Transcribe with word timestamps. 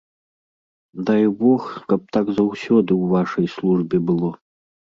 Дай 1.09 1.23
бог, 1.41 1.61
каб 1.93 2.01
так 2.19 2.33
заўсёды 2.39 2.89
ў 3.03 3.05
вашай 3.15 3.47
службе 3.59 4.05
было. 4.13 4.35